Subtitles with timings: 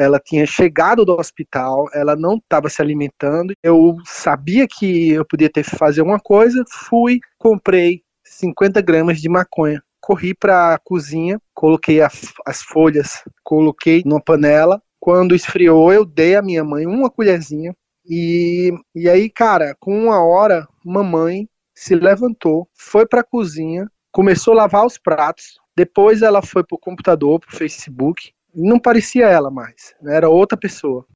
[0.00, 3.52] ela tinha chegado do hospital, ela não estava se alimentando.
[3.62, 9.28] Eu sabia que eu podia ter que fazer uma coisa, fui, comprei 50 gramas de
[9.28, 9.82] maconha.
[10.00, 12.08] Corri para a cozinha, coloquei a,
[12.46, 14.80] as folhas, coloquei numa panela.
[14.98, 17.74] Quando esfriou, eu dei à minha mãe uma colherzinha.
[18.08, 24.54] E, e aí, cara, com uma hora, mamãe se levantou, foi para a cozinha, começou
[24.54, 25.58] a lavar os pratos.
[25.76, 28.32] Depois ela foi pro computador, pro Facebook.
[28.54, 31.06] Não parecia ela mais, era outra pessoa.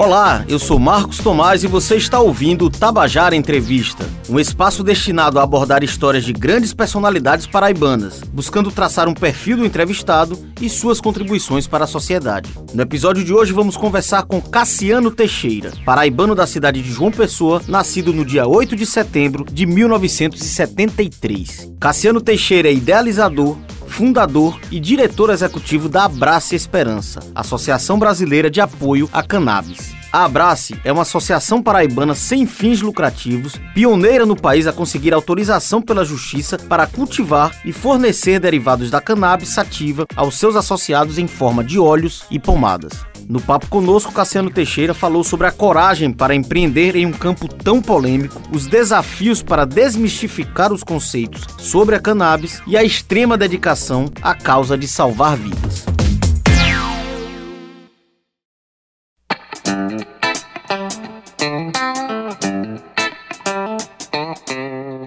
[0.00, 5.38] Olá, eu sou Marcos Tomás e você está ouvindo o Tabajara Entrevista, um espaço destinado
[5.38, 11.02] a abordar histórias de grandes personalidades paraibanas, buscando traçar um perfil do entrevistado e suas
[11.02, 12.50] contribuições para a sociedade.
[12.72, 17.60] No episódio de hoje vamos conversar com Cassiano Teixeira, paraibano da cidade de João Pessoa,
[17.68, 21.72] nascido no dia 8 de setembro de 1973.
[21.78, 23.58] Cassiano Teixeira é idealizador,
[23.90, 29.92] fundador e diretor executivo da Abrace Esperança, Associação Brasileira de Apoio a Cannabis.
[30.12, 35.80] A Abrace é uma associação paraibana sem fins lucrativos, pioneira no país a conseguir autorização
[35.80, 41.62] pela Justiça para cultivar e fornecer derivados da cannabis sativa aos seus associados em forma
[41.62, 43.09] de óleos e pomadas.
[43.30, 47.80] No papo conosco, Cassiano Teixeira falou sobre a coragem para empreender em um campo tão
[47.80, 54.34] polêmico, os desafios para desmistificar os conceitos sobre a cannabis e a extrema dedicação à
[54.34, 55.86] causa de salvar vidas.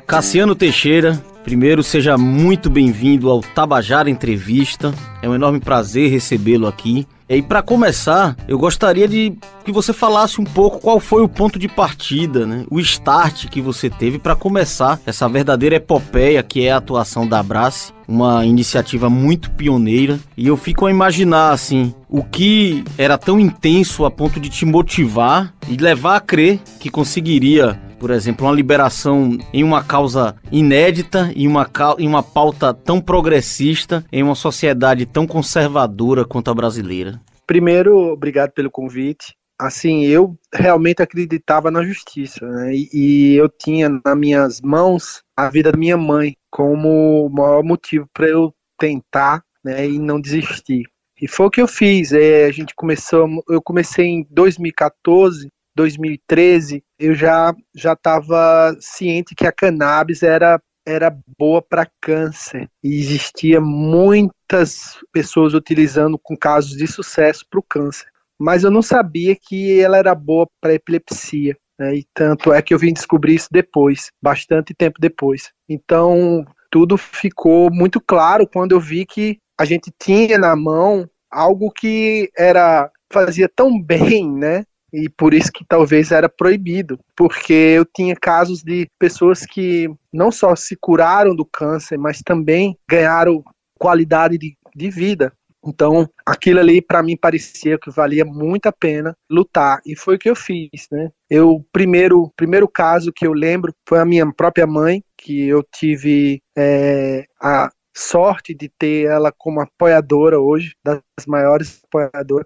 [0.08, 4.93] Cassiano Teixeira, primeiro seja muito bem-vindo ao Tabajara Entrevista.
[5.21, 7.05] É um enorme prazer recebê-lo aqui.
[7.29, 11.57] E para começar, eu gostaria de que você falasse um pouco qual foi o ponto
[11.57, 12.65] de partida, né?
[12.69, 17.39] o start que você teve para começar essa verdadeira epopeia que é a atuação da
[17.39, 20.19] Abrace, uma iniciativa muito pioneira.
[20.35, 24.65] E eu fico a imaginar assim, o que era tão intenso a ponto de te
[24.65, 31.31] motivar e levar a crer que conseguiria por exemplo, uma liberação em uma causa inédita,
[31.37, 31.65] em uma,
[31.97, 37.21] em uma pauta tão progressista, em uma sociedade tão conservadora quanto a brasileira?
[37.47, 39.33] Primeiro, obrigado pelo convite.
[39.58, 42.75] Assim, eu realmente acreditava na justiça, né?
[42.75, 47.63] E, e eu tinha nas minhas mãos a vida da minha mãe como o maior
[47.63, 50.83] motivo para eu tentar, né, e não desistir.
[51.21, 52.11] E foi o que eu fiz.
[52.11, 59.45] É, a gente começou, eu comecei em 2014 2013, eu já já estava ciente que
[59.45, 66.86] a cannabis era era boa para câncer e existia muitas pessoas utilizando com casos de
[66.86, 68.08] sucesso para o câncer,
[68.38, 71.56] mas eu não sabia que ela era boa para epilepsia.
[71.80, 71.95] Né?
[71.98, 75.52] E tanto é que eu vim descobrir isso depois, bastante tempo depois.
[75.70, 81.72] Então tudo ficou muito claro quando eu vi que a gente tinha na mão algo
[81.72, 84.66] que era fazia tão bem, né?
[84.93, 90.31] E por isso que talvez era proibido, porque eu tinha casos de pessoas que não
[90.31, 93.43] só se curaram do câncer, mas também ganharam
[93.80, 95.33] qualidade de, de vida.
[95.65, 100.20] Então, aquilo ali para mim parecia que valia muito a pena lutar e foi o
[100.20, 101.10] que eu fiz, né?
[101.30, 106.42] Eu primeiro primeiro caso que eu lembro foi a minha própria mãe, que eu tive
[106.55, 112.45] é, a sorte de ter ela como apoiadora hoje, das maiores apoiadoras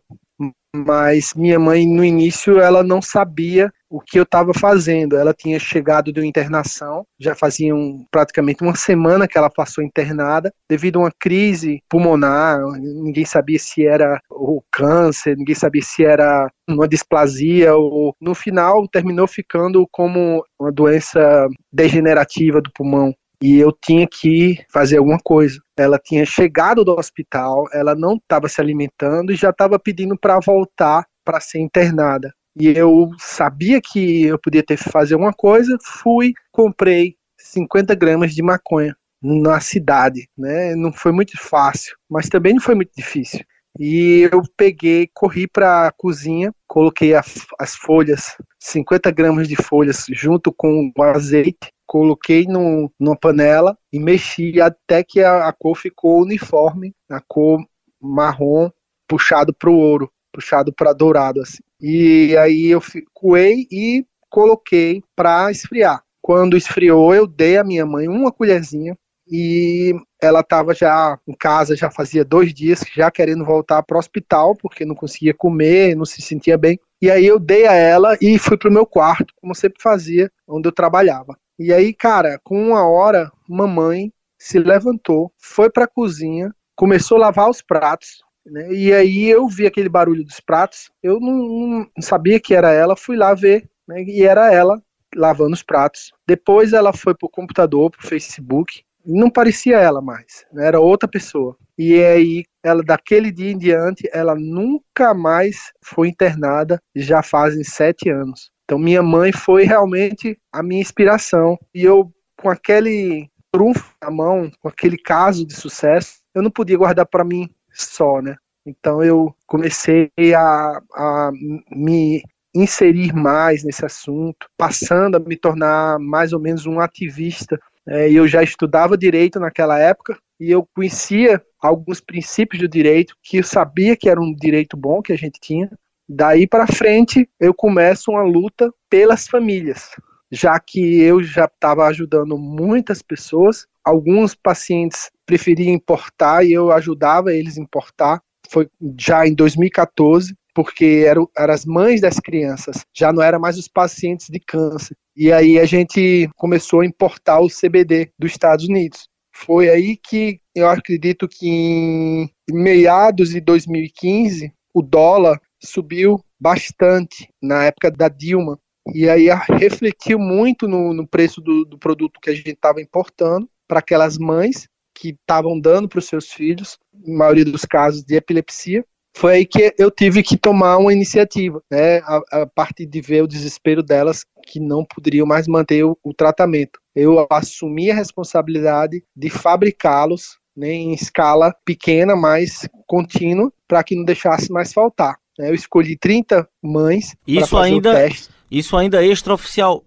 [0.86, 5.18] mas minha mãe no início ela não sabia o que eu estava fazendo.
[5.18, 9.84] Ela tinha chegado de uma internação, já fazia um, praticamente uma semana que ela passou
[9.84, 12.60] internada, devido a uma crise pulmonar.
[12.80, 18.88] Ninguém sabia se era o câncer, ninguém sabia se era uma displasia ou no final
[18.88, 25.60] terminou ficando como uma doença degenerativa do pulmão e eu tinha que fazer alguma coisa.
[25.78, 30.40] Ela tinha chegado do hospital, ela não estava se alimentando e já estava pedindo para
[30.40, 32.34] voltar para ser internada.
[32.60, 38.34] E eu sabia que eu podia ter que fazer uma coisa, fui, comprei 50 gramas
[38.34, 40.76] de maconha na cidade, né?
[40.76, 43.42] Não foi muito fácil, mas também não foi muito difícil.
[43.80, 47.22] E eu peguei, corri para a cozinha, coloquei a,
[47.60, 54.00] as folhas, 50 gramas de folhas, junto com o azeite, coloquei no, numa panela e
[54.00, 57.60] mexi até que a, a cor ficou uniforme, a cor
[58.02, 58.70] marrom
[59.08, 61.64] puxado para o ouro, puxado para dourado assim.
[61.80, 62.82] E aí eu
[63.14, 66.04] coei e coloquei para esfriar.
[66.22, 68.98] Quando esfriou, eu dei à minha mãe uma colherzinha
[69.30, 74.00] e ela estava já em casa, já fazia dois dias, já querendo voltar para o
[74.00, 76.80] hospital, porque não conseguia comer, não se sentia bem.
[77.02, 80.32] E aí eu dei a ela e fui para o meu quarto, como sempre fazia,
[80.48, 81.38] onde eu trabalhava.
[81.60, 87.22] E aí, cara, com uma hora, mamãe se levantou, foi para a cozinha, começou a
[87.22, 88.24] lavar os pratos.
[88.46, 88.72] Né?
[88.72, 92.96] E aí eu vi aquele barulho dos pratos, eu não, não sabia que era ela,
[92.96, 94.04] fui lá ver, né?
[94.04, 94.82] e era ela
[95.16, 96.12] lavando os pratos.
[96.28, 98.84] Depois ela foi pro computador, pro Facebook,
[99.14, 100.68] não parecia ela mais, né?
[100.68, 101.56] era outra pessoa.
[101.78, 108.10] E aí, ela daquele dia em diante, ela nunca mais foi internada, já fazem sete
[108.10, 108.52] anos.
[108.66, 111.58] Então, minha mãe foi realmente a minha inspiração.
[111.74, 116.78] E eu, com aquele trunfo na mão, com aquele caso de sucesso, eu não podia
[116.78, 118.36] guardar para mim só, né?
[118.66, 121.32] Então, eu comecei a, a
[121.72, 122.22] me
[122.54, 127.58] inserir mais nesse assunto, passando a me tornar mais ou menos um ativista.
[127.88, 133.38] É, eu já estudava direito naquela época e eu conhecia alguns princípios do direito que
[133.38, 135.70] eu sabia que era um direito bom que a gente tinha.
[136.08, 139.92] Daí para frente, eu começo uma luta pelas famílias,
[140.32, 143.66] já que eu já estava ajudando muitas pessoas.
[143.84, 148.22] Alguns pacientes preferiam importar e eu ajudava eles importar.
[148.50, 153.60] Foi já em 2014 porque eram, eram as mães das crianças, já não eram mais
[153.60, 154.98] os pacientes de câncer.
[155.16, 159.08] E aí a gente começou a importar o CBD dos Estados Unidos.
[159.32, 167.66] Foi aí que eu acredito que em meados de 2015 o dólar subiu bastante na
[167.66, 168.60] época da Dilma.
[168.96, 169.28] E aí
[169.60, 174.18] refletiu muito no, no preço do, do produto que a gente estava importando para aquelas
[174.18, 178.84] mães que estavam dando para os seus filhos, na maioria dos casos de epilepsia,
[179.18, 183.24] foi aí que eu tive que tomar uma iniciativa, né, a, a partir de ver
[183.24, 186.80] o desespero delas que não poderiam mais manter o, o tratamento.
[186.96, 194.06] Eu assumi a responsabilidade de fabricá-los né, em escala pequena, mas contínua, para que não
[194.06, 195.18] deixasse mais faltar.
[195.38, 195.50] Né.
[195.50, 198.30] Eu escolhi 30 mães isso fazer ainda, o teste.
[198.52, 199.84] Isso ainda extraoficial,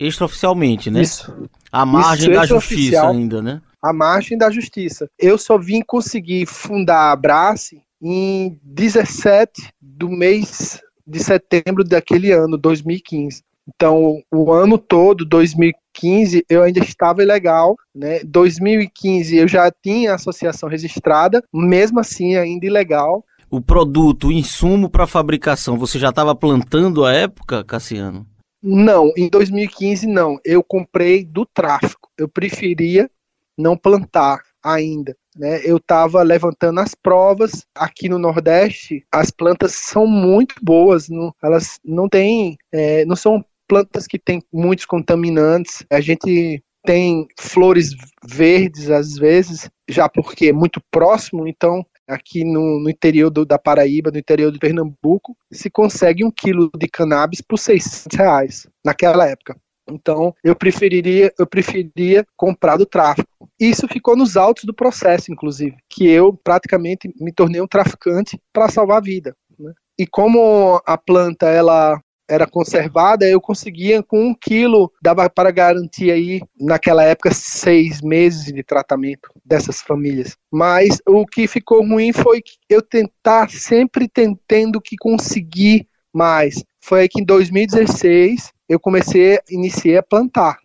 [0.00, 1.02] extraoficialmente, né?
[1.02, 1.48] Isso.
[1.70, 3.60] A margem Isso, da justiça ainda, né?
[3.82, 5.08] A margem da justiça.
[5.18, 12.56] Eu só vim conseguir fundar a Abrace em 17 do mês de setembro daquele ano,
[12.56, 13.42] 2015.
[13.74, 18.20] Então, o ano todo, 2015, eu ainda estava ilegal, né?
[18.24, 23.24] 2015 eu já tinha associação registrada, mesmo assim ainda ilegal.
[23.50, 28.26] O produto, o insumo para fabricação, você já estava plantando à época, Cassiano?
[28.62, 30.38] Não, em 2015 não.
[30.44, 32.10] Eu comprei do tráfico.
[32.16, 33.10] Eu preferia
[33.56, 35.16] não plantar ainda.
[35.36, 39.04] Né, eu estava levantando as provas aqui no Nordeste.
[39.12, 44.42] As plantas são muito boas, não, elas não têm, é, não são plantas que têm
[44.52, 45.84] muitos contaminantes.
[45.90, 47.90] A gente tem flores
[48.24, 53.58] verdes às vezes, já porque é muito próximo, então aqui no, no interior do, da
[53.58, 59.28] Paraíba, no interior de Pernambuco, se consegue um quilo de cannabis por 600 reais naquela
[59.28, 59.56] época.
[59.88, 63.48] Então, eu preferiria, eu preferia comprar do tráfico.
[63.58, 68.68] Isso ficou nos autos do processo, inclusive, que eu praticamente me tornei um traficante para
[68.68, 69.34] salvar a vida.
[69.58, 69.72] Né?
[69.98, 72.00] E como a planta ela
[72.30, 78.52] era conservada, eu conseguia com um quilo, dava para garantir aí, naquela época, seis meses
[78.52, 80.36] de tratamento dessas famílias.
[80.50, 86.62] Mas o que ficou ruim foi eu tentar sempre tentando que conseguir mais.
[86.80, 90.58] Foi que em 2016 eu comecei, iniciei a plantar.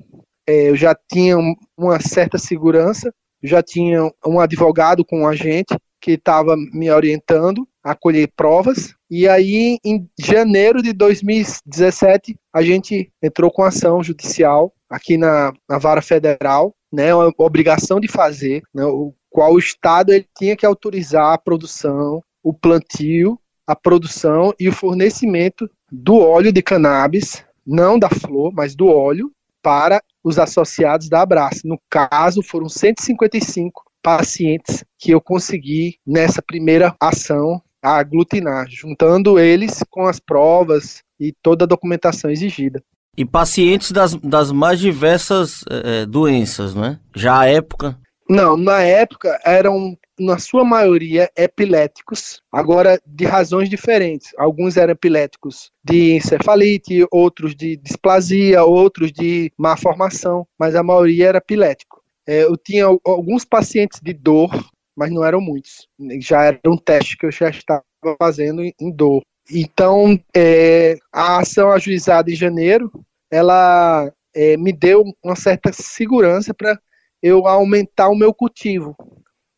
[0.47, 1.37] É, eu já tinha
[1.75, 3.11] uma certa segurança,
[3.43, 8.93] já tinha um advogado com um agente que estava me orientando a colher provas.
[9.09, 15.79] E aí, em janeiro de 2017, a gente entrou com ação judicial aqui na, na
[15.79, 20.65] vara federal, né, uma obrigação de fazer, né, o qual o Estado ele tinha que
[20.65, 27.97] autorizar a produção, o plantio, a produção e o fornecimento do óleo de cannabis não
[27.97, 29.31] da flor, mas do óleo,
[29.61, 31.61] para os associados da Abraça.
[31.65, 40.05] No caso, foram 155 pacientes que eu consegui nessa primeira ação aglutinar, juntando eles com
[40.05, 42.83] as provas e toda a documentação exigida.
[43.17, 46.99] E pacientes das, das mais diversas é, doenças, né?
[47.15, 47.97] Já à época?
[48.29, 54.31] Não, na época eram na sua maioria, epiléticos, agora de razões diferentes.
[54.37, 61.27] Alguns eram epiléticos de encefalite, outros de displasia, outros de má formação, mas a maioria
[61.27, 62.01] era epilético.
[62.27, 64.49] É, eu tinha alguns pacientes de dor,
[64.95, 65.87] mas não eram muitos.
[66.19, 67.83] Já era um teste que eu já estava
[68.17, 69.21] fazendo em dor.
[69.51, 72.91] Então, é, a ação ajuizada em janeiro,
[73.29, 76.79] ela é, me deu uma certa segurança para
[77.21, 78.95] eu aumentar o meu cultivo.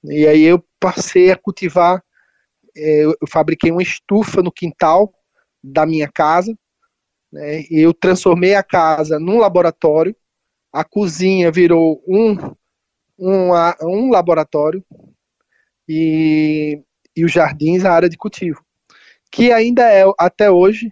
[0.03, 2.03] E aí eu passei a cultivar,
[2.75, 5.13] é, eu fabriquei uma estufa no quintal
[5.63, 6.57] da minha casa,
[7.31, 10.15] né, e eu transformei a casa num laboratório,
[10.71, 12.37] a cozinha virou um,
[13.17, 13.51] um,
[13.81, 14.83] um laboratório,
[15.87, 16.81] e,
[17.15, 18.63] e os jardins a área de cultivo,
[19.31, 20.91] que ainda é, até hoje,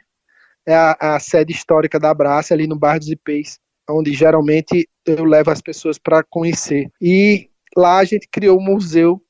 [0.66, 3.60] é a, a sede histórica da Abraça, ali no bairro dos Ipês,
[3.90, 6.90] onde geralmente eu levo as pessoas para conhecer.
[7.00, 9.22] E lá a gente criou um museu,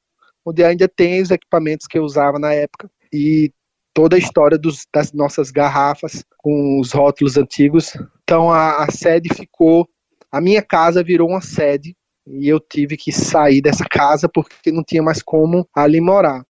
[0.46, 3.52] onde ainda tem os equipamentos que eu usava na época, e
[3.94, 7.94] toda a história dos, das nossas garrafas com os rótulos antigos.
[8.24, 9.88] Então a, a sede ficou,
[10.32, 11.96] a minha casa virou uma sede
[12.28, 16.44] e eu tive que sair dessa casa porque não tinha mais como ali morar.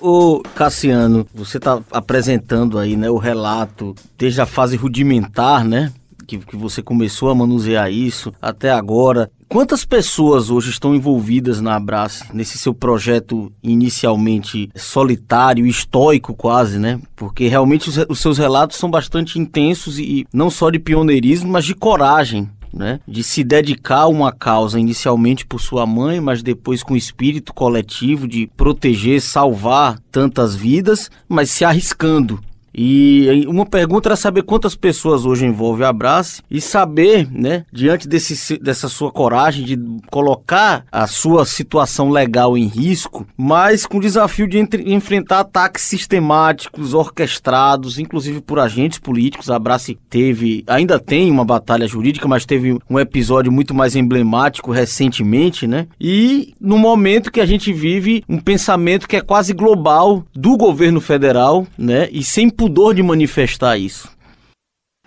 [0.00, 5.92] Ô Cassiano, você está apresentando aí, né, o relato desde a fase rudimentar, né,
[6.28, 9.30] que, que você começou a manusear isso até agora.
[9.48, 17.00] Quantas pessoas hoje estão envolvidas na Abrace, nesse seu projeto inicialmente solitário, estoico quase, né?
[17.16, 21.64] Porque realmente os, os seus relatos são bastante intensos e não só de pioneirismo, mas
[21.64, 23.00] de coragem, né?
[23.06, 27.52] De se dedicar a uma causa inicialmente por sua mãe, mas depois com o espírito
[27.52, 32.40] coletivo de proteger, salvar tantas vidas, mas se arriscando,
[32.80, 38.06] e uma pergunta era saber quantas pessoas hoje envolve a Abrace e saber, né, diante
[38.06, 39.76] desse, dessa sua coragem de
[40.12, 45.82] colocar a sua situação legal em risco, mas com o desafio de entre, enfrentar ataques
[45.82, 49.50] sistemáticos, orquestrados, inclusive por agentes políticos.
[49.50, 54.70] A Abrace teve, ainda tem uma batalha jurídica, mas teve um episódio muito mais emblemático
[54.70, 55.88] recentemente, né?
[56.00, 61.00] E no momento que a gente vive um pensamento que é quase global do governo
[61.00, 62.08] federal, né?
[62.12, 64.14] E sem pudor de manifestar isso?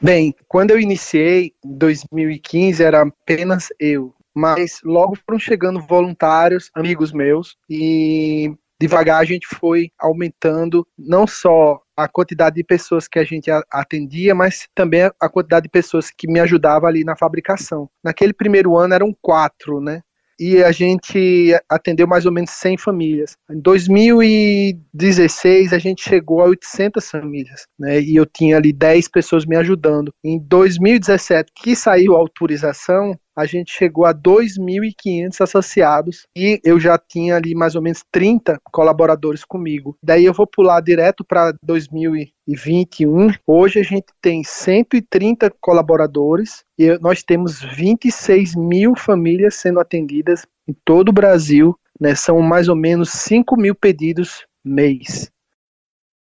[0.02, 7.12] Bem, quando eu iniciei em 2015 era apenas eu, mas logo foram chegando voluntários, amigos
[7.14, 13.24] meus, e devagar a gente foi aumentando não só a quantidade de pessoas que a
[13.24, 17.88] gente atendia, mas também a quantidade de pessoas que me ajudavam ali na fabricação.
[18.04, 20.02] Naquele primeiro ano eram quatro, né?
[20.42, 23.38] E a gente atendeu mais ou menos 100 famílias.
[23.48, 28.02] Em 2016 a gente chegou a 800 famílias, né?
[28.02, 30.12] E eu tinha ali 10 pessoas me ajudando.
[30.24, 36.98] Em 2017 que saiu a autorização, a gente chegou a 2.500 associados e eu já
[36.98, 39.98] tinha ali mais ou menos 30 colaboradores comigo.
[40.04, 43.30] Daí eu vou pular direto para 2021.
[43.48, 50.76] Hoje a gente tem 130 colaboradores e nós temos 26 mil famílias sendo atendidas em
[50.86, 51.78] todo o Brasil.
[52.00, 52.16] Né?
[52.16, 55.32] São mais ou menos 5 mil pedidos mês.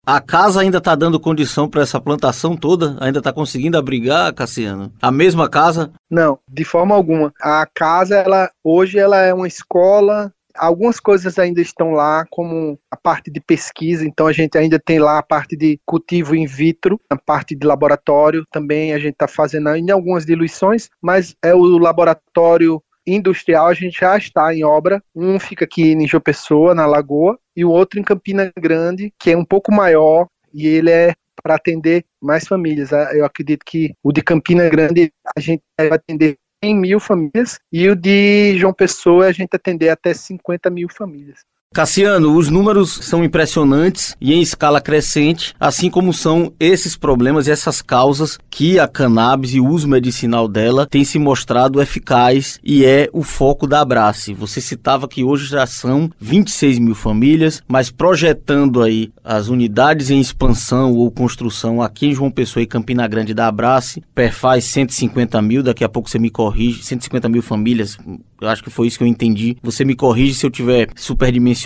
[0.07, 2.95] A casa ainda está dando condição para essa plantação toda?
[3.01, 4.89] Ainda está conseguindo abrigar, Cassiano?
[5.01, 5.91] A mesma casa?
[6.09, 7.33] Não, de forma alguma.
[7.41, 10.31] A casa, ela hoje ela é uma escola.
[10.55, 14.97] Algumas coisas ainda estão lá, como a parte de pesquisa, então a gente ainda tem
[14.97, 19.27] lá a parte de cultivo in vitro, a parte de laboratório também a gente está
[19.27, 25.01] fazendo ainda algumas diluições, mas é o laboratório industrial a gente já está em obra.
[25.15, 29.31] Um fica aqui em João Pessoa, na Lagoa, e o outro em Campina Grande, que
[29.31, 32.91] é um pouco maior e ele é para atender mais famílias.
[32.91, 37.59] Ah, eu acredito que o de Campina Grande a gente vai atender 100 mil famílias
[37.71, 41.39] e o de João Pessoa a gente atender até 50 mil famílias.
[41.77, 47.51] Cassiano, os números são impressionantes e em escala crescente, assim como são esses problemas e
[47.51, 52.83] essas causas que a cannabis e o uso medicinal dela tem se mostrado eficaz e
[52.83, 54.33] é o foco da Abrace.
[54.33, 60.19] Você citava que hoje já são 26 mil famílias, mas projetando aí as unidades em
[60.19, 65.61] expansão ou construção aqui em João Pessoa e Campina Grande da Abrace, perfaz 150 mil,
[65.61, 67.99] daqui a pouco você me corrige, 150 mil famílias,
[68.41, 69.57] eu acho que foi isso que eu entendi.
[69.61, 71.56] Você me corrige se eu tiver superdimensionado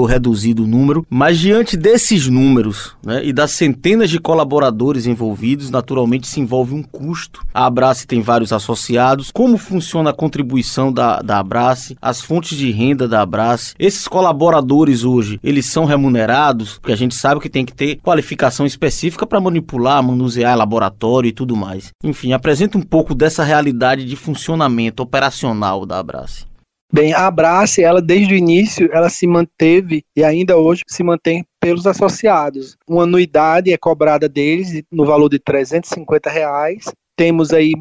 [0.00, 1.06] ou reduzido o número.
[1.08, 6.82] Mas diante desses números né, e das centenas de colaboradores envolvidos, naturalmente se envolve um
[6.82, 7.44] custo.
[7.52, 9.30] A Abrace tem vários associados.
[9.32, 13.74] Como funciona a contribuição da, da Abrace, as fontes de renda da Abrace?
[13.78, 16.78] Esses colaboradores hoje, eles são remunerados?
[16.78, 21.32] Porque a gente sabe que tem que ter qualificação específica para manipular, manusear laboratório e
[21.32, 21.92] tudo mais.
[22.04, 26.51] Enfim, apresenta um pouco dessa realidade de funcionamento operacional da Abrace.
[26.94, 31.42] Bem, a Abrace, ela desde o início, ela se manteve e ainda hoje se mantém
[31.58, 32.76] pelos associados.
[32.86, 36.84] Uma anuidade é cobrada deles no valor de 350 reais.
[37.16, 37.72] Temos aí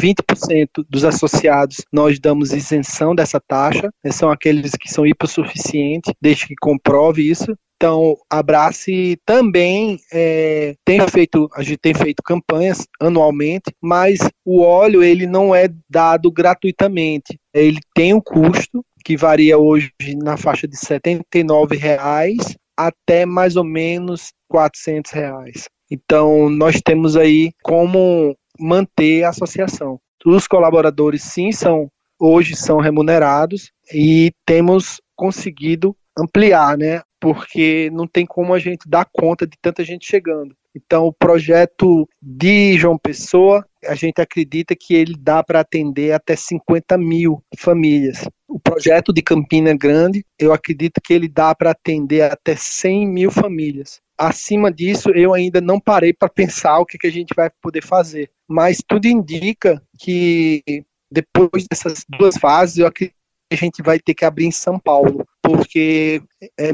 [0.00, 6.46] 20% dos associados, nós damos isenção dessa taxa, né, são aqueles que são hipossuficientes, desde
[6.46, 7.56] que comprove isso.
[7.76, 14.62] Então, a Brace também é, tem feito, a gente tem feito campanhas anualmente, mas o
[14.62, 17.38] óleo ele não é dado gratuitamente.
[17.52, 19.92] Ele tem um custo que varia hoje
[20.22, 25.68] na faixa de 79 reais até mais ou menos 400 reais.
[25.90, 30.00] Então, nós temos aí como manter a associação.
[30.24, 37.02] Os colaboradores, sim, são hoje são remunerados e temos conseguido ampliar, né?
[37.20, 40.54] Porque não tem como a gente dar conta de tanta gente chegando.
[40.74, 46.36] Então, o projeto de João Pessoa, a gente acredita que ele dá para atender até
[46.36, 48.28] 50 mil famílias.
[48.46, 53.30] O projeto de Campina Grande, eu acredito que ele dá para atender até 100 mil
[53.30, 54.00] famílias.
[54.18, 57.82] Acima disso, eu ainda não parei para pensar o que, que a gente vai poder
[57.82, 58.30] fazer.
[58.48, 60.62] Mas tudo indica que
[61.10, 63.14] depois dessas duas fases, eu acredito
[63.50, 66.22] que a gente vai ter que abrir em São Paulo, porque
[66.58, 66.72] é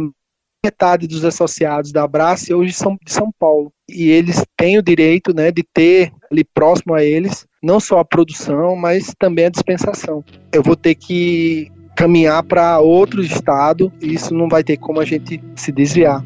[0.65, 3.73] metade dos associados da Abrace hoje são de São Paulo.
[3.89, 8.05] E eles têm o direito né, de ter ali próximo a eles não só a
[8.05, 10.25] produção, mas também a dispensação.
[10.53, 15.05] Eu vou ter que caminhar para outro estado e isso não vai ter como a
[15.05, 16.25] gente se desviar.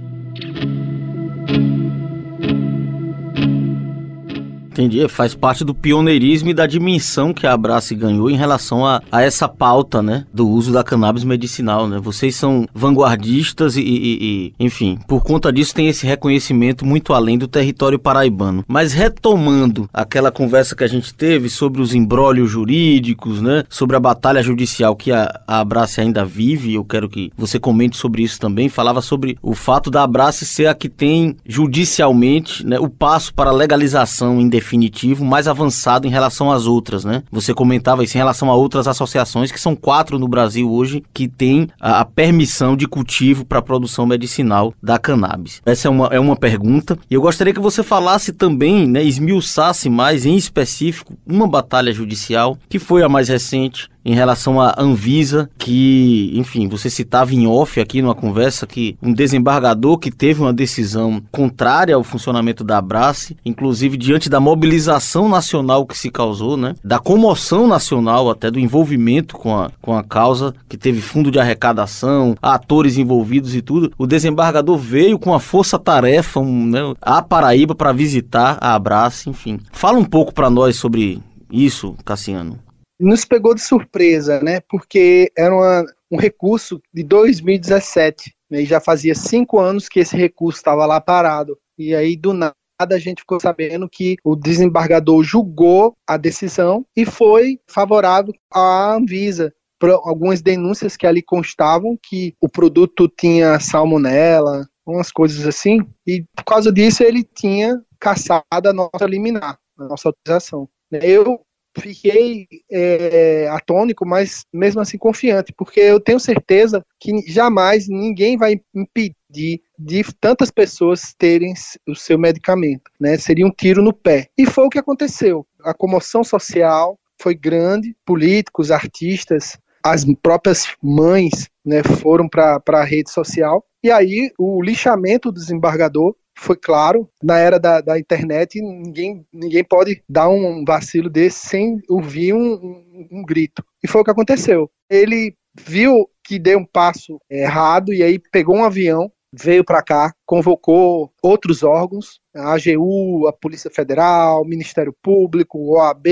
[4.77, 9.01] Entendi, faz parte do pioneirismo e da dimensão que a Abrace ganhou em relação a,
[9.11, 11.99] a essa pauta, né, do uso da cannabis medicinal, né?
[11.99, 17.39] Vocês são vanguardistas e, e, e, enfim, por conta disso tem esse reconhecimento muito além
[17.39, 18.67] do território paraibano.
[18.69, 24.01] Mas retomando aquela conversa que a gente teve sobre os embrólios jurídicos, né, sobre a
[24.01, 28.39] batalha judicial que a, a Abrace ainda vive, eu quero que você comente sobre isso
[28.39, 33.33] também, falava sobre o fato da Abrace ser a que tem judicialmente, né, o passo
[33.33, 37.23] para a legalização em definitivo mais avançado em relação às outras, né?
[37.31, 41.29] Você comentava isso em relação a outras associações, que são quatro no Brasil hoje, que
[41.29, 45.63] têm a, a permissão de cultivo para a produção medicinal da cannabis.
[45.65, 46.99] Essa é uma, é uma pergunta.
[47.09, 52.59] E eu gostaria que você falasse também, né, esmiuçasse mais, em específico, uma batalha judicial,
[52.69, 57.81] que foi a mais recente, em relação à Anvisa, que, enfim, você citava em off
[57.81, 63.37] aqui numa conversa que um desembargador que teve uma decisão contrária ao funcionamento da Abrace,
[63.45, 69.37] inclusive diante da mobilização nacional que se causou, né, da comoção nacional até do envolvimento
[69.37, 74.07] com a, com a causa, que teve fundo de arrecadação, atores envolvidos e tudo, o
[74.07, 79.59] desembargador veio com a força-tarefa um, né, a Paraíba para visitar a Abrace, enfim.
[79.73, 82.66] Fala um pouco para nós sobre isso, Cassiano
[82.99, 84.61] nos pegou de surpresa, né?
[84.61, 90.17] Porque era uma, um recurso de 2017, né, e já fazia cinco anos que esse
[90.17, 91.59] recurso estava lá parado.
[91.79, 97.05] E aí, do nada, a gente ficou sabendo que o desembargador julgou a decisão e
[97.05, 99.53] foi favorável à Anvisa.
[99.79, 106.25] Por algumas denúncias que ali constavam que o produto tinha salmonela, umas coisas assim, e
[106.35, 110.67] por causa disso ele tinha caçado a nossa liminar, a nossa autorização.
[110.91, 111.41] Eu
[111.81, 118.61] fiquei é, atônico, mas mesmo assim confiante, porque eu tenho certeza que jamais ninguém vai
[118.75, 121.53] impedir de tantas pessoas terem
[121.87, 123.17] o seu medicamento, né?
[123.19, 124.29] Seria um tiro no pé.
[124.37, 125.47] E foi o que aconteceu.
[125.63, 133.11] A comoção social foi grande, políticos, artistas, as próprias mães, né, foram para a rede
[133.11, 133.65] social.
[133.83, 139.65] E aí o lixamento do desembargador foi claro, na era da, da internet, ninguém, ninguém
[139.65, 143.65] pode dar um vacilo desse sem ouvir um, um, um grito.
[143.83, 144.71] E foi o que aconteceu.
[144.89, 150.13] Ele viu que deu um passo errado e aí pegou um avião, veio para cá,
[150.25, 156.07] convocou outros órgãos, a AGU, a Polícia Federal, o Ministério Público, o OAB,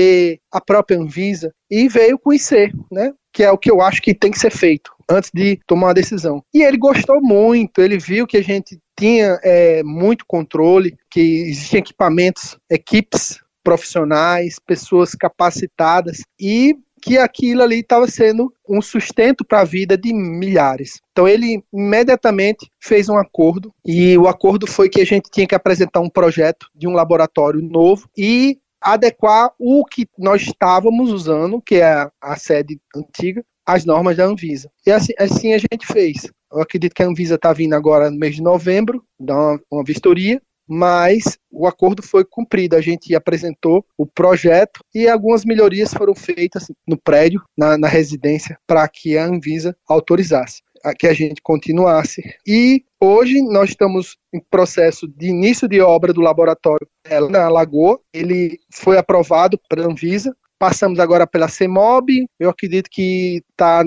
[0.51, 3.13] a própria Anvisa, e veio conhecer, né?
[3.33, 5.93] Que é o que eu acho que tem que ser feito antes de tomar uma
[5.93, 6.43] decisão.
[6.53, 11.79] E ele gostou muito, ele viu que a gente tinha é, muito controle, que existiam
[11.79, 19.65] equipamentos, equipes profissionais, pessoas capacitadas e que aquilo ali estava sendo um sustento para a
[19.65, 20.99] vida de milhares.
[21.11, 25.53] Então ele imediatamente fez um acordo e o acordo foi que a gente tinha que
[25.53, 31.75] apresentar um projeto de um laboratório novo e adequar o que nós estávamos usando, que
[31.75, 34.69] é a sede antiga, às normas da Anvisa.
[34.85, 36.31] E assim, assim a gente fez.
[36.55, 39.83] Eu acredito que a Anvisa está vindo agora no mês de novembro, dar uma, uma
[39.83, 42.75] vistoria, mas o acordo foi cumprido.
[42.75, 48.57] A gente apresentou o projeto e algumas melhorias foram feitas no prédio, na, na residência,
[48.65, 50.63] para que a Anvisa autorizasse
[50.99, 52.21] que a gente continuasse.
[52.45, 56.87] E hoje nós estamos em processo de início de obra do laboratório
[57.31, 57.99] na Lagoa.
[58.13, 63.83] Ele foi aprovado pela Anvisa, Passamos agora pela CEMOB, eu acredito que está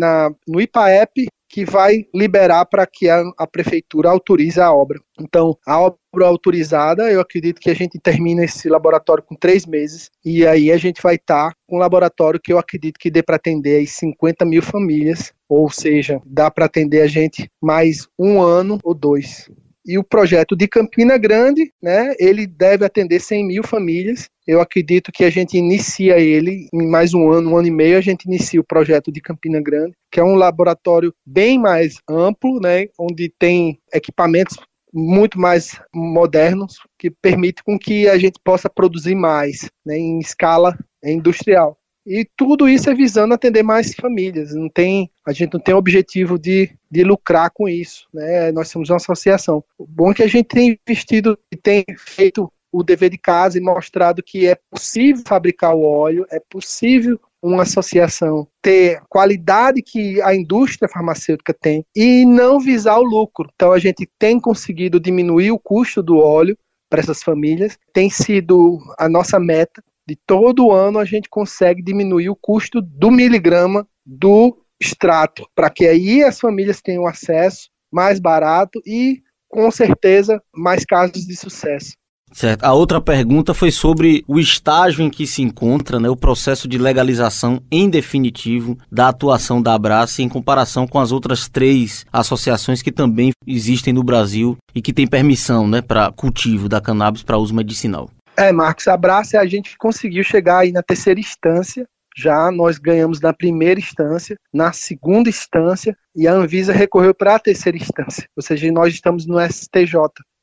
[0.46, 5.00] no IPAEP, que vai liberar para que a, a, prefeitura autorize a obra.
[5.18, 10.10] Então, a obra autorizada, eu acredito que a gente termina esse laboratório com três meses,
[10.24, 13.22] e aí a gente vai estar tá com um laboratório que eu acredito que dê
[13.22, 18.40] para atender aí 50 mil famílias, ou seja, dá para atender a gente mais um
[18.40, 19.48] ano ou dois.
[19.88, 24.28] E o projeto de Campina Grande, né, ele deve atender 100 mil famílias.
[24.46, 27.96] Eu acredito que a gente inicia ele em mais um ano, um ano e meio,
[27.96, 32.60] a gente inicia o projeto de Campina Grande, que é um laboratório bem mais amplo,
[32.60, 34.58] né, onde tem equipamentos
[34.92, 40.76] muito mais modernos que permite com que a gente possa produzir mais né, em escala
[41.02, 41.78] industrial.
[42.06, 44.54] E tudo isso é visando atender mais famílias.
[44.54, 48.06] Não tem, a gente não tem objetivo de, de lucrar com isso.
[48.12, 48.52] Né?
[48.52, 49.62] Nós somos uma associação.
[49.78, 53.58] O bom é que a gente tem investido e tem feito o dever de casa
[53.58, 60.20] e mostrado que é possível fabricar o óleo, é possível uma associação ter qualidade que
[60.22, 63.48] a indústria farmacêutica tem e não visar o lucro.
[63.54, 66.58] Então a gente tem conseguido diminuir o custo do óleo
[66.90, 69.82] para essas famílias, tem sido a nossa meta.
[70.06, 75.86] De todo ano a gente consegue diminuir o custo do miligrama do extrato, para que
[75.86, 81.92] aí as famílias tenham acesso mais barato e com certeza mais casos de sucesso.
[82.32, 82.62] Certo.
[82.62, 86.76] A outra pergunta foi sobre o estágio em que se encontra né, o processo de
[86.76, 92.92] legalização em definitivo da atuação da Abraça em comparação com as outras três associações que
[92.92, 97.54] também existem no Brasil e que têm permissão né, para cultivo da cannabis para uso
[97.54, 98.10] medicinal.
[98.36, 101.86] É, Marcos, a Abraça a gente conseguiu chegar aí na terceira instância
[102.18, 107.38] já nós ganhamos na primeira instância, na segunda instância, e a Anvisa recorreu para a
[107.38, 108.28] terceira instância.
[108.36, 109.94] Ou seja, nós estamos no STJ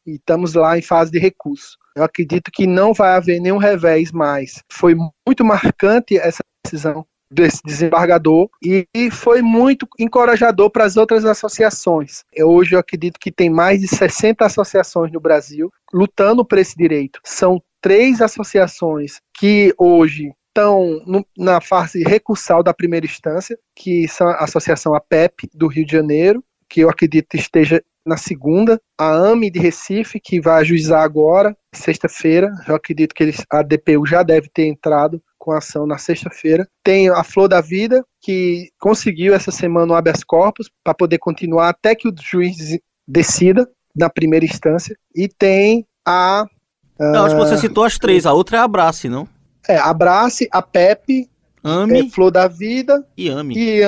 [0.08, 1.78] e estamos lá em fase de recurso.
[1.96, 4.64] Eu acredito que não vai haver nenhum revés mais.
[4.72, 4.96] Foi
[5.28, 12.24] muito marcante essa decisão desse desembargador e foi muito encorajador para as outras associações.
[12.32, 16.78] Eu, hoje eu acredito que tem mais de 60 associações no Brasil lutando por esse
[16.78, 17.20] direito.
[17.24, 21.02] São três associações que hoje estão
[21.38, 26.42] na fase recursal da primeira instância, que são a Associação APEP do Rio de Janeiro,
[26.70, 32.52] que eu acredito esteja na segunda, a AME de Recife, que vai ajuizar agora, sexta-feira.
[32.68, 36.68] Eu acredito que eles, a DPU já deve ter entrado com a ação na sexta-feira.
[36.84, 41.70] Tem a Flor da Vida, que conseguiu essa semana o habeas corpus para poder continuar
[41.70, 44.96] até que o juiz decida na primeira instância.
[45.16, 46.46] E tem a.
[47.00, 49.28] Não, acho que você ah, citou as três, a outra é a Abrace, não?
[49.68, 51.30] É, Abrace, a PEP,
[51.64, 53.56] AME, é, Flor da Vida e AME.
[53.58, 53.82] E,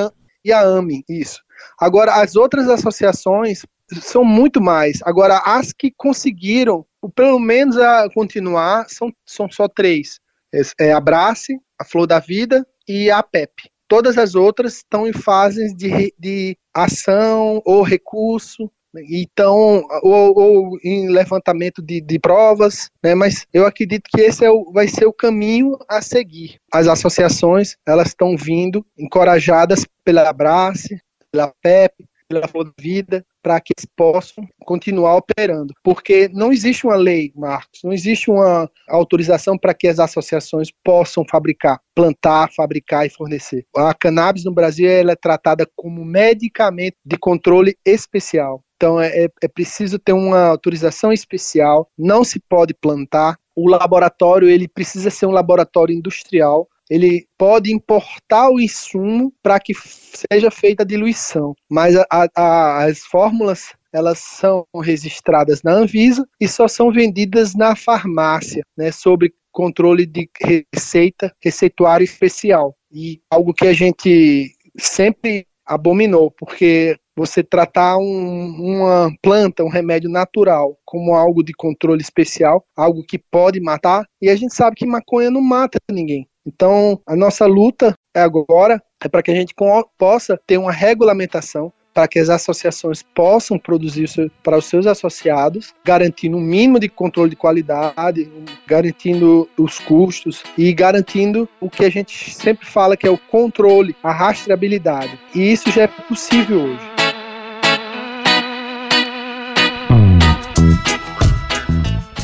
[0.43, 1.41] e a AME, isso.
[1.79, 3.61] Agora, as outras associações
[4.01, 4.99] são muito mais.
[5.03, 6.85] Agora, as que conseguiram,
[7.15, 10.19] pelo menos a continuar, são, são só três.
[10.53, 13.69] É, é a Brace, a Flor da Vida e a PEP.
[13.87, 18.69] Todas as outras estão em fases de, de ação ou recurso,
[19.09, 23.15] então, ou, ou em levantamento de, de provas, né?
[23.15, 26.59] mas eu acredito que esse é o, vai ser o caminho a seguir.
[26.71, 30.99] As associações, elas estão vindo encorajadas pela Abrace,
[31.31, 35.73] pela PEP, pela Flor da Vida, para que eles possam continuar operando.
[35.83, 41.23] Porque não existe uma lei, Marcos, não existe uma autorização para que as associações possam
[41.29, 43.65] fabricar, plantar, fabricar e fornecer.
[43.75, 48.61] A cannabis no Brasil ela é tratada como medicamento de controle especial.
[48.77, 53.37] Então é, é, é preciso ter uma autorização especial, não se pode plantar.
[53.55, 59.73] O laboratório ele precisa ser um laboratório industrial ele pode importar o insumo para que
[59.73, 66.47] seja feita a diluição, mas a, a, as fórmulas elas são registradas na Anvisa e
[66.47, 70.29] só são vendidas na farmácia, né, sob controle de
[70.73, 72.75] receita, receituário especial.
[72.91, 80.09] E algo que a gente sempre abominou, porque você tratar um, uma planta, um remédio
[80.09, 84.85] natural, como algo de controle especial, algo que pode matar, e a gente sabe que
[84.85, 86.27] maconha não mata ninguém.
[86.45, 89.53] Então, a nossa luta agora é para que a gente
[89.97, 94.07] possa ter uma regulamentação para que as associações possam produzir
[94.43, 98.31] para os seus associados, garantindo um mínimo de controle de qualidade,
[98.67, 103.95] garantindo os custos e garantindo o que a gente sempre fala que é o controle,
[104.03, 105.19] a rastreabilidade.
[105.33, 106.96] E isso já é possível hoje.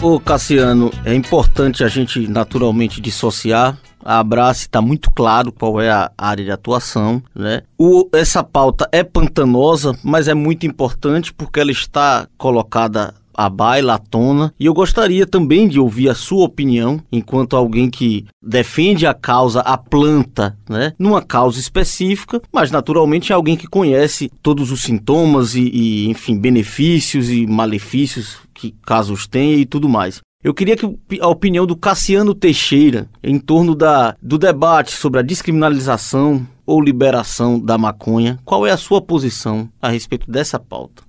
[0.03, 5.89] Ô Cassiano, é importante a gente naturalmente dissociar a Abrace está muito claro qual é
[5.89, 7.61] a área de atuação, né?
[7.77, 13.93] O, essa pauta é pantanosa, mas é muito importante porque ela está colocada à baila,
[13.93, 19.07] à tona, e eu gostaria também de ouvir a sua opinião, enquanto alguém que defende
[19.07, 24.69] a causa, a planta, né, numa causa específica, mas naturalmente é alguém que conhece todos
[24.69, 30.21] os sintomas e, e enfim, benefícios e malefícios que casos tenha e tudo mais.
[30.41, 35.23] Eu queria que a opinião do Cassiano Teixeira em torno da, do debate sobre a
[35.23, 38.39] descriminalização ou liberação da maconha.
[38.45, 41.03] Qual é a sua posição a respeito dessa pauta?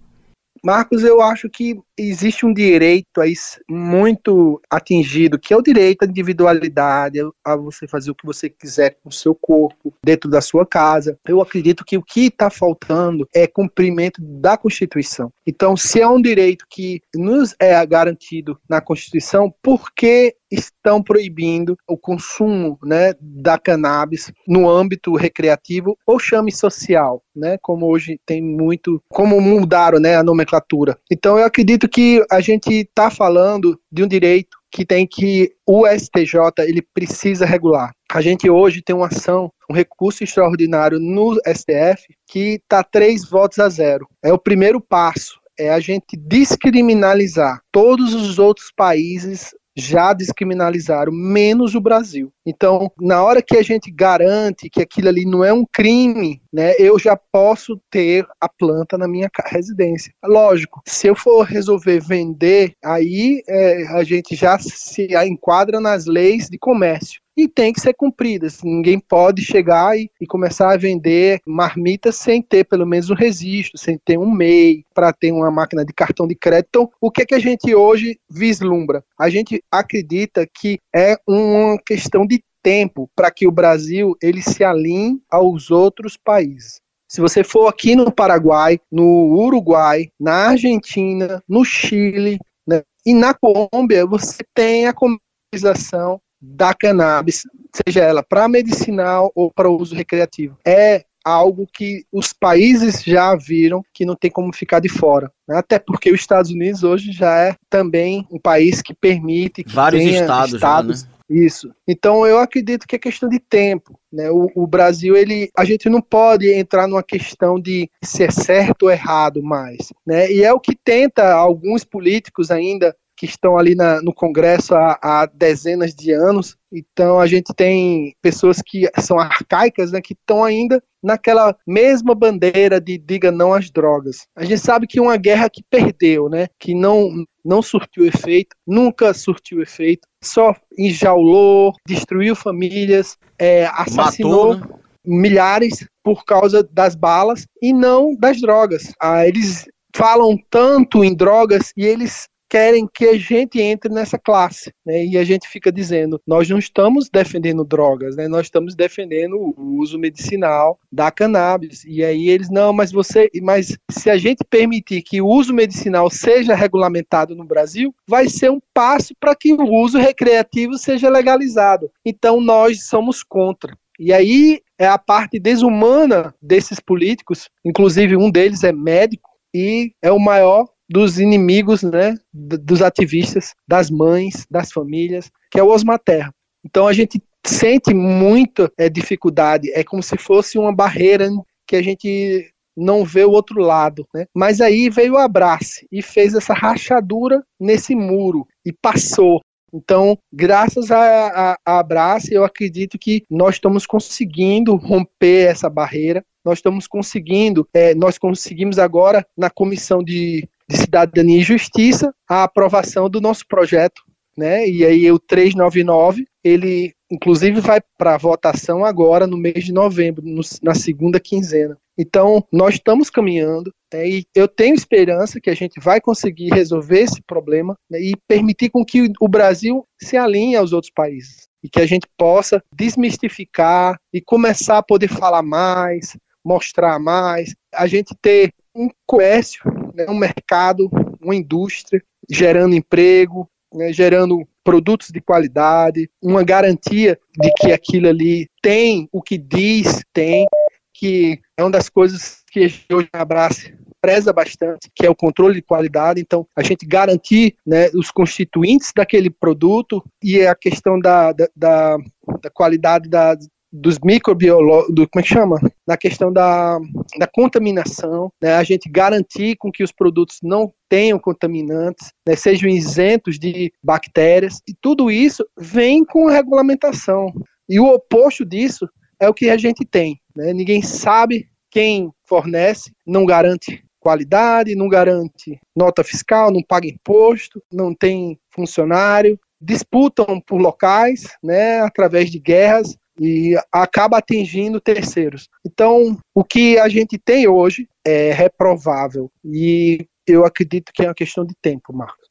[0.64, 3.34] Marcos, eu acho que existe um direito aí
[3.68, 8.96] muito atingido, que é o direito à individualidade, a você fazer o que você quiser
[9.02, 11.18] com o seu corpo, dentro da sua casa.
[11.28, 15.30] Eu acredito que o que está faltando é cumprimento da Constituição.
[15.46, 21.76] Então, se é um direito que nos é garantido na Constituição, por que estão proibindo
[21.88, 28.42] o consumo né, da cannabis no âmbito recreativo ou chame social, né, como hoje tem
[28.42, 30.98] muito, como mudaram né, a nomenclatura.
[31.10, 35.86] Então eu acredito que a gente está falando de um direito que tem que o
[35.86, 37.92] STJ ele precisa regular.
[38.12, 43.58] A gente hoje tem uma ação, um recurso extraordinário no STF que está três votos
[43.58, 44.08] a zero.
[44.22, 51.74] É o primeiro passo é a gente descriminalizar todos os outros países já descriminalizaram, menos
[51.74, 52.32] o Brasil.
[52.46, 56.74] Então, na hora que a gente garante que aquilo ali não é um crime, né,
[56.78, 60.12] eu já posso ter a planta na minha residência.
[60.24, 66.48] Lógico, se eu for resolver vender, aí é, a gente já se enquadra nas leis
[66.48, 68.62] de comércio e tem que ser cumpridas.
[68.62, 73.78] Ninguém pode chegar e, e, começar a vender marmitas sem ter pelo menos um registro,
[73.78, 76.68] sem ter um MEI, para ter uma máquina de cartão de crédito.
[76.68, 79.04] Então, o que, é que a gente hoje vislumbra?
[79.18, 84.64] A gente acredita que é uma questão de tempo para que o Brasil ele se
[84.64, 86.80] alinhe aos outros países.
[87.06, 93.34] Se você for aqui no Paraguai, no Uruguai, na Argentina, no Chile né, e na
[93.34, 100.56] Colômbia, você tem a comercialização da cannabis, seja ela para medicinal ou para uso recreativo.
[100.64, 105.32] É algo que os países já viram que não tem como ficar de fora.
[105.48, 105.56] Né?
[105.56, 110.04] Até porque os Estados Unidos hoje já é também um país que permite que vários
[110.04, 111.14] estados, estados já, né?
[111.30, 111.74] Isso.
[111.88, 113.98] Então eu acredito que é questão de tempo.
[114.12, 114.30] Né?
[114.30, 118.84] O, o, Brasil, ele, a gente não pode entrar numa questão de se é certo
[118.84, 119.90] ou errado mais.
[120.06, 120.30] Né?
[120.30, 122.94] E é o que tenta alguns políticos ainda
[123.26, 126.56] que estão ali na, no Congresso há, há, dezenas de anos.
[126.72, 132.80] Então a gente tem pessoas que são arcaicas, né, que estão ainda naquela mesma bandeira
[132.80, 134.26] de diga não às drogas.
[134.34, 139.12] A gente sabe que uma guerra que perdeu, né, que não não surtiu efeito, nunca
[139.12, 144.82] surtiu efeito, só enjaulou, destruiu famílias, é, assassinou Matou, né?
[145.04, 148.94] milhares por causa das balas e não das drogas.
[148.98, 154.72] Ah, eles falam tanto em drogas e eles querem que a gente entre nessa classe,
[154.86, 155.04] né?
[155.04, 158.28] E a gente fica dizendo, nós não estamos defendendo drogas, né?
[158.28, 161.82] Nós estamos defendendo o uso medicinal da cannabis.
[161.84, 166.08] E aí eles não, mas você, mas se a gente permitir que o uso medicinal
[166.08, 171.90] seja regulamentado no Brasil, vai ser um passo para que o uso recreativo seja legalizado.
[172.06, 173.76] Então nós somos contra.
[173.98, 180.12] E aí é a parte desumana desses políticos, inclusive um deles é médico e é
[180.12, 185.98] o maior dos inimigos, né, dos ativistas, das mães, das famílias, que é o Osma
[185.98, 186.32] Terra.
[186.64, 191.28] Então a gente sente muita é, dificuldade, é como se fosse uma barreira
[191.66, 194.26] que a gente não vê o outro lado, né?
[194.34, 199.40] Mas aí veio o abraço e fez essa rachadura nesse muro e passou.
[199.72, 206.24] Então, graças a, a, a Abraço, eu acredito que nós estamos conseguindo romper essa barreira.
[206.44, 212.44] Nós estamos conseguindo, é, nós conseguimos agora na comissão de de Cidadania e Justiça a
[212.44, 214.02] aprovação do nosso projeto,
[214.36, 214.68] né?
[214.68, 220.42] E aí o 399, ele inclusive vai para votação agora no mês de novembro, no,
[220.62, 221.78] na segunda quinzena.
[221.96, 227.00] Então, nós estamos caminhando né, e eu tenho esperança que a gente vai conseguir resolver
[227.00, 231.68] esse problema né, e permitir com que o Brasil se alinhe aos outros países e
[231.68, 238.12] que a gente possa desmistificar e começar a poder falar mais, mostrar mais, a gente
[238.20, 239.62] ter um comércio
[239.94, 240.90] né, um mercado,
[241.22, 248.48] uma indústria gerando emprego, né, gerando produtos de qualidade, uma garantia de que aquilo ali
[248.62, 250.46] tem o que diz, tem,
[250.92, 255.54] que é uma das coisas que hoje a Abrace preza bastante, que é o controle
[255.54, 256.20] de qualidade.
[256.20, 261.96] Então, a gente garantir né, os constituintes daquele produto e a questão da, da, da,
[262.42, 263.34] da qualidade da,
[263.76, 265.60] dos microbiólogos, do, como é que chama?
[265.84, 266.78] Na questão da,
[267.18, 272.70] da contaminação, né, a gente garantir com que os produtos não tenham contaminantes, né, sejam
[272.70, 277.32] isentos de bactérias, e tudo isso vem com regulamentação.
[277.68, 280.20] E o oposto disso é o que a gente tem.
[280.36, 280.52] Né?
[280.52, 287.92] Ninguém sabe quem fornece, não garante qualidade, não garante nota fiscal, não paga imposto, não
[287.92, 295.48] tem funcionário, disputam por locais, né, através de guerras, e acaba atingindo terceiros.
[295.64, 301.14] Então, o que a gente tem hoje é reprovável e eu acredito que é uma
[301.14, 302.23] questão de tempo, Marcos.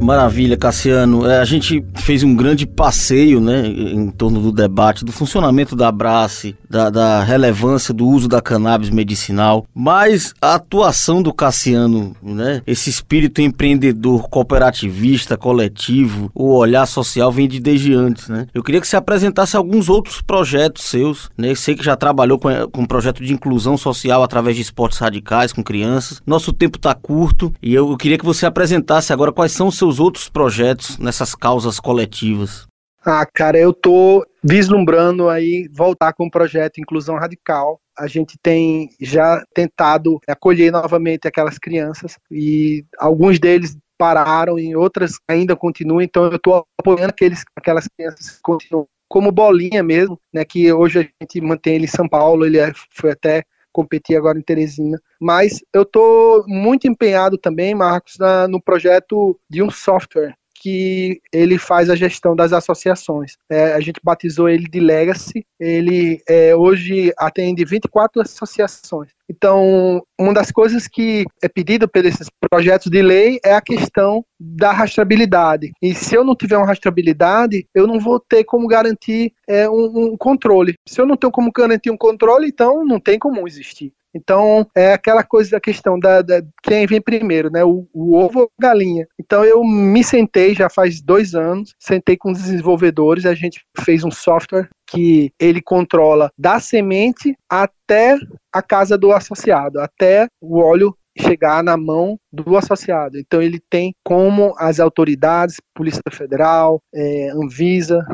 [0.00, 1.26] Maravilha, Cassiano.
[1.26, 5.88] É, a gente fez um grande passeio né, em torno do debate do funcionamento da
[5.88, 12.62] Abrace, da, da, relevância do uso da cannabis medicinal, mas a atuação do Cassiano, né,
[12.66, 18.28] esse espírito empreendedor, cooperativista, coletivo, o olhar social vem de desde antes.
[18.28, 18.46] Né?
[18.54, 21.30] Eu queria que você apresentasse alguns outros projetos seus.
[21.36, 21.50] Né?
[21.50, 24.98] Eu sei que já trabalhou com, com um projeto de inclusão social através de esportes
[24.98, 26.22] radicais com crianças.
[26.26, 29.76] Nosso tempo está curto e eu, eu queria que você apresentasse agora quais são os
[29.76, 32.66] seus seus outros projetos nessas causas coletivas?
[33.04, 37.80] Ah, cara, eu tô vislumbrando aí voltar com o projeto Inclusão Radical.
[37.96, 45.18] A gente tem já tentado acolher novamente aquelas crianças e alguns deles pararam e outras
[45.28, 50.44] ainda continuam, então eu estou apoiando aqueles, aquelas crianças que continuam como bolinha mesmo, né,
[50.44, 53.44] que hoje a gente mantém ele em São Paulo, ele é, foi até
[53.76, 54.98] competir agora em Teresina.
[55.20, 60.34] Mas eu estou muito empenhado também, Marcos, na, no projeto de um software
[60.66, 63.34] que ele faz a gestão das associações.
[63.48, 65.46] É, a gente batizou ele de Legacy.
[65.60, 69.10] Ele é, hoje atende 24 associações.
[69.30, 74.72] Então, uma das coisas que é pedida esses projetos de lei é a questão da
[74.72, 75.70] rastreabilidade.
[75.80, 80.12] E se eu não tiver uma rastreabilidade, eu não vou ter como garantir é, um,
[80.12, 80.74] um controle.
[80.88, 83.92] Se eu não tenho como garantir um controle, então não tem como existir.
[84.16, 87.62] Então, é aquela coisa da questão da, da quem vem primeiro, né?
[87.64, 89.06] O, o, ovo ou a galinha.
[89.20, 94.02] Então, eu me sentei já faz dois anos, sentei com os desenvolvedores, a gente fez
[94.04, 98.16] um software que ele controla da semente até
[98.52, 103.18] a casa do associado, até o óleo chegar na mão do associado.
[103.18, 108.04] Então ele tem como as autoridades, Polícia Federal, é, Anvisa,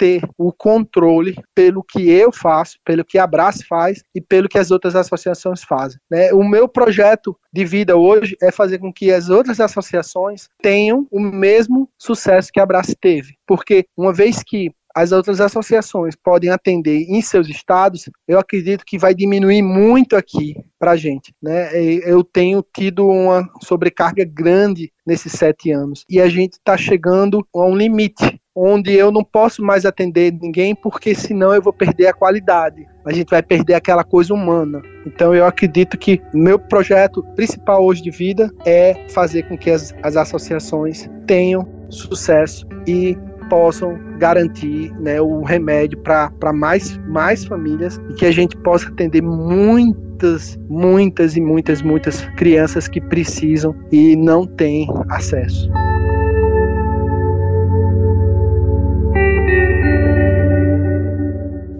[0.00, 4.56] ter o controle pelo que eu faço, pelo que a Brás faz e pelo que
[4.56, 6.00] as outras associações fazem.
[6.10, 6.32] Né?
[6.32, 11.20] O meu projeto de vida hoje é fazer com que as outras associações tenham o
[11.20, 17.04] mesmo sucesso que a Brás teve, porque uma vez que as outras associações podem atender
[17.08, 21.32] em seus estados, eu acredito que vai diminuir muito aqui para a gente.
[21.40, 21.72] Né?
[22.04, 27.64] Eu tenho tido uma sobrecarga grande nesses sete anos e a gente está chegando a
[27.64, 32.12] um limite onde eu não posso mais atender ninguém porque senão eu vou perder a
[32.12, 32.86] qualidade.
[33.06, 34.82] A gente vai perder aquela coisa humana.
[35.06, 39.94] Então eu acredito que meu projeto principal hoje de vida é fazer com que as,
[40.02, 43.16] as associações tenham sucesso e
[43.48, 49.22] possam garantir né, o remédio para mais, mais famílias e que a gente possa atender
[49.22, 55.68] muitas, muitas e muitas, muitas crianças que precisam e não têm acesso.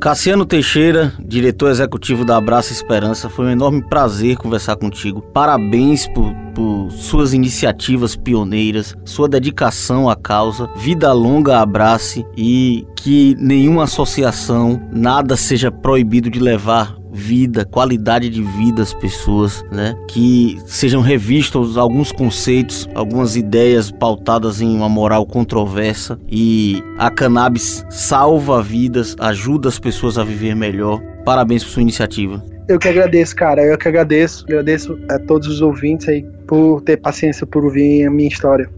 [0.00, 5.20] Cassiano Teixeira, diretor executivo da Abraça Esperança, foi um enorme prazer conversar contigo.
[5.20, 10.70] Parabéns por, por, suas iniciativas pioneiras, sua dedicação à causa.
[10.74, 18.42] Vida longa abrace e que nenhuma associação, nada seja proibido de levar vida, qualidade de
[18.42, 19.94] vida às pessoas, né?
[20.08, 27.84] Que sejam revistos alguns conceitos, algumas ideias pautadas em uma moral controversa e a cannabis
[27.88, 31.00] salva vidas, ajuda as pessoas a viver melhor.
[31.24, 32.42] Parabéns por sua iniciativa.
[32.68, 33.62] Eu que agradeço, cara.
[33.62, 34.44] Eu que agradeço.
[34.44, 38.70] Agradeço a todos os ouvintes aí por ter paciência por ouvir a minha história.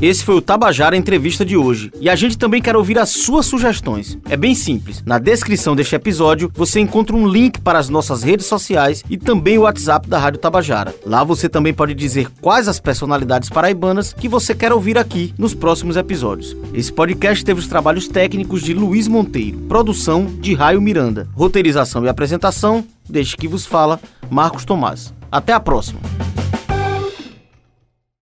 [0.00, 1.90] Esse foi o Tabajara Entrevista de hoje.
[2.00, 4.16] E a gente também quer ouvir as suas sugestões.
[4.30, 5.02] É bem simples.
[5.04, 9.58] Na descrição deste episódio você encontra um link para as nossas redes sociais e também
[9.58, 10.94] o WhatsApp da Rádio Tabajara.
[11.04, 15.52] Lá você também pode dizer quais as personalidades paraibanas que você quer ouvir aqui nos
[15.52, 16.56] próximos episódios.
[16.72, 22.08] Esse podcast teve os trabalhos técnicos de Luiz Monteiro, produção de Raio Miranda, roteirização e
[22.08, 23.98] apresentação, desde que vos fala,
[24.30, 25.12] Marcos Tomás.
[25.32, 26.00] Até a próxima!